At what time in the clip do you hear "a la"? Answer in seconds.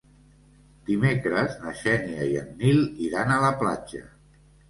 3.35-3.53